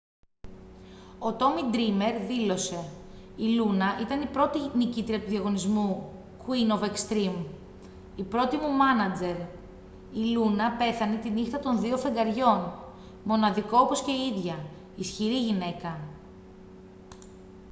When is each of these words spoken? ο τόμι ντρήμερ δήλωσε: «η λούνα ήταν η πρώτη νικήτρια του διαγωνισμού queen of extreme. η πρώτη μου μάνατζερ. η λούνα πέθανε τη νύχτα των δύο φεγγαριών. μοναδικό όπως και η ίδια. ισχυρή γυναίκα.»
ο 1.19 1.33
τόμι 1.35 1.61
ντρήμερ 1.63 2.17
δήλωσε: 2.21 2.83
«η 3.37 3.43
λούνα 3.53 3.97
ήταν 4.01 4.21
η 4.21 4.25
πρώτη 4.25 4.59
νικήτρια 4.73 5.21
του 5.21 5.29
διαγωνισμού 5.29 6.11
queen 6.45 6.71
of 6.77 6.81
extreme. 6.83 7.45
η 8.15 8.23
πρώτη 8.23 8.57
μου 8.57 8.71
μάνατζερ. 8.71 9.35
η 10.13 10.21
λούνα 10.33 10.71
πέθανε 10.71 11.15
τη 11.17 11.29
νύχτα 11.29 11.59
των 11.59 11.79
δύο 11.79 11.97
φεγγαριών. 11.97 12.73
μοναδικό 13.23 13.77
όπως 13.77 14.01
και 14.03 14.11
η 14.11 14.27
ίδια. 14.35 14.65
ισχυρή 14.97 15.39
γυναίκα.» 15.39 15.99